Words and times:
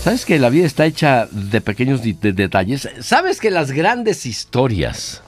¿Sabes 0.00 0.24
que 0.24 0.38
la 0.38 0.48
vida 0.48 0.64
está 0.64 0.86
hecha 0.86 1.28
de 1.30 1.60
pequeños 1.60 2.00
detalles? 2.02 2.88
¿Sabes 3.00 3.38
que 3.38 3.50
las 3.50 3.70
grandes 3.70 4.24
historias 4.24 5.22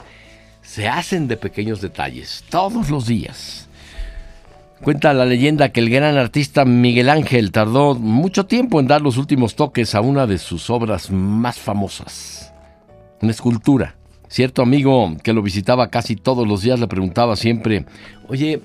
se 0.63 0.89
hacen 0.89 1.29
de 1.29 1.37
pequeños 1.37 1.83
detalles 1.83 2.43
todos 2.49 2.89
los 2.89 3.07
días? 3.07 3.69
Cuenta 4.81 5.13
la 5.13 5.27
leyenda 5.27 5.69
que 5.69 5.81
el 5.81 5.91
gran 5.91 6.17
artista 6.17 6.65
Miguel 6.65 7.11
Ángel 7.11 7.53
tardó 7.53 7.95
mucho 7.95 8.47
tiempo 8.47 8.81
en 8.81 8.87
dar 8.87 9.03
los 9.03 9.19
últimos 9.19 9.57
toques 9.57 9.95
a 9.95 10.01
una 10.01 10.27
de 10.27 10.39
sus 10.39 10.71
obras 10.71 11.11
más 11.11 11.59
famosas, 11.59 12.55
una 13.21 13.33
escultura. 13.33 13.97
Cierto 14.29 14.63
amigo 14.63 15.19
que 15.23 15.35
lo 15.35 15.43
visitaba 15.43 15.91
casi 15.91 16.17
todos 16.17 16.49
los 16.49 16.63
días 16.63 16.81
le 16.81 16.89
preguntaba 16.89 17.37
siempre, 17.37 17.85
oye, 18.27 18.63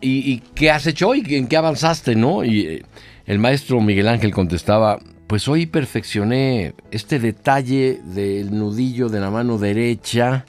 ¿y, 0.00 0.38
qué 0.56 0.72
has 0.72 0.84
hecho 0.88 1.10
hoy? 1.10 1.24
¿En 1.28 1.46
qué 1.46 1.56
avanzaste? 1.56 2.16
¿No? 2.16 2.44
Y 2.44 2.60
eh, 2.60 2.82
el 3.24 3.38
maestro 3.38 3.80
Miguel 3.80 4.08
Ángel 4.08 4.34
contestaba, 4.34 4.98
pues 5.34 5.48
hoy 5.48 5.66
perfeccioné 5.66 6.74
este 6.92 7.18
detalle 7.18 7.98
del 8.04 8.56
nudillo 8.56 9.08
de 9.08 9.18
la 9.18 9.32
mano 9.32 9.58
derecha 9.58 10.46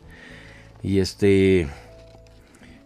y 0.83 0.99
este 0.99 1.67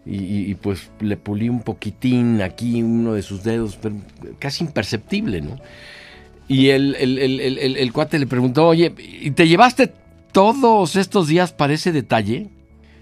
y, 0.05 0.55
pues 0.55 0.91
le 1.01 1.17
pulí 1.17 1.49
un 1.49 1.61
poquitín 1.61 2.41
aquí 2.41 2.81
uno 2.81 3.15
de 3.15 3.21
sus 3.21 3.43
dedos, 3.43 3.77
casi 4.39 4.63
imperceptible, 4.63 5.41
¿no? 5.41 5.57
Y 6.47 6.69
el, 6.69 6.95
el, 6.95 7.91
cuate 7.91 8.17
le 8.17 8.27
preguntó, 8.27 8.65
oye, 8.65 8.93
¿y 8.97 9.31
te 9.31 9.49
llevaste 9.49 9.91
todos 10.31 10.95
estos 10.95 11.27
días 11.27 11.51
para 11.51 11.73
ese 11.73 11.91
detalle? 11.91 12.47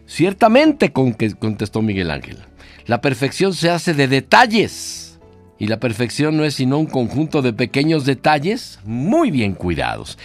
Ciertamente, 0.07 0.91
contestó 0.91 1.83
Miguel 1.83 2.09
Ángel. 2.09 2.39
La 2.87 2.99
perfección 2.99 3.53
se 3.53 3.69
hace 3.69 3.93
de 3.93 4.07
detalles. 4.07 5.16
Y 5.59 5.67
la 5.67 5.79
perfección 5.79 6.37
no 6.37 6.43
es 6.43 6.55
sino 6.55 6.77
un 6.77 6.85
conjunto 6.85 7.41
de 7.41 7.53
pequeños 7.53 8.05
detalles 8.05 8.79
muy 8.85 9.31
bien 9.31 9.53
cuidados. 9.53 10.17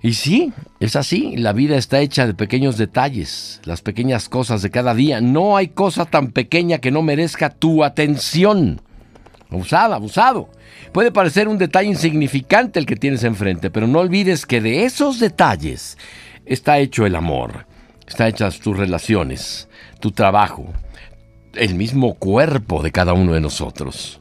Y 0.00 0.14
sí, 0.14 0.52
es 0.78 0.94
así, 0.94 1.36
la 1.36 1.52
vida 1.52 1.76
está 1.76 2.00
hecha 2.00 2.26
de 2.26 2.34
pequeños 2.34 2.76
detalles, 2.76 3.60
las 3.64 3.82
pequeñas 3.82 4.28
cosas 4.28 4.62
de 4.62 4.70
cada 4.70 4.94
día. 4.94 5.20
No 5.20 5.56
hay 5.56 5.68
cosa 5.68 6.04
tan 6.04 6.30
pequeña 6.30 6.78
que 6.78 6.92
no 6.92 7.02
merezca 7.02 7.50
tu 7.50 7.82
atención. 7.82 8.80
Abusado, 9.50 9.94
abusado. 9.94 10.50
Puede 10.92 11.10
parecer 11.10 11.48
un 11.48 11.58
detalle 11.58 11.88
insignificante 11.88 12.78
el 12.78 12.86
que 12.86 12.96
tienes 12.96 13.24
enfrente, 13.24 13.70
pero 13.70 13.88
no 13.88 13.98
olvides 13.98 14.46
que 14.46 14.60
de 14.60 14.84
esos 14.84 15.18
detalles 15.18 15.98
está 16.46 16.78
hecho 16.78 17.04
el 17.04 17.16
amor, 17.16 17.66
está 18.06 18.28
hechas 18.28 18.60
tus 18.60 18.76
relaciones, 18.76 19.68
tu 20.00 20.12
trabajo, 20.12 20.72
el 21.54 21.74
mismo 21.74 22.14
cuerpo 22.14 22.82
de 22.82 22.92
cada 22.92 23.14
uno 23.14 23.32
de 23.32 23.40
nosotros. 23.40 24.20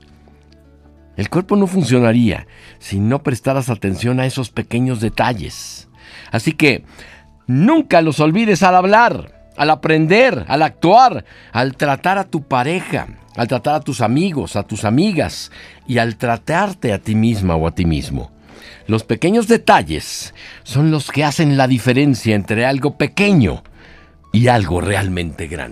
El 1.18 1.30
cuerpo 1.30 1.56
no 1.56 1.68
funcionaría 1.68 2.48
si 2.80 3.00
no 3.00 3.24
prestaras 3.24 3.70
atención 3.70 4.20
a 4.20 4.26
esos 4.26 4.50
pequeños 4.50 5.02
detalles. 5.02 5.90
Así 6.32 6.54
que 6.54 6.84
nunca 7.48 8.02
los 8.02 8.20
olvides 8.20 8.62
al 8.64 8.76
hablar, 8.76 9.50
al 9.58 9.72
aprender, 9.72 10.46
al 10.48 10.62
actuar, 10.62 11.26
al 11.52 11.76
tratar 11.76 12.20
a 12.20 12.26
tu 12.26 12.44
pareja, 12.44 13.08
al 13.36 13.48
tratar 13.48 13.76
a 13.76 13.80
tus 13.82 14.02
amigos, 14.02 14.56
a 14.56 14.64
tus 14.64 14.86
amigas 14.86 15.52
y 15.88 15.98
al 15.98 16.18
tratarte 16.18 16.94
a 16.94 17.00
ti 17.00 17.16
misma 17.16 17.56
o 17.56 17.68
a 17.68 17.72
ti 17.72 17.86
mismo. 17.86 18.32
Los 18.86 19.04
pequeños 19.04 19.48
detalles 19.48 20.34
son 20.64 20.92
los 20.92 21.12
que 21.12 21.24
hacen 21.24 21.58
la 21.58 21.68
diferencia 21.68 22.36
entre 22.36 22.66
algo 22.66 22.96
pequeño 22.96 23.64
y 24.32 24.48
algo 24.48 24.82
realmente 24.82 25.48
grande. 25.48 25.66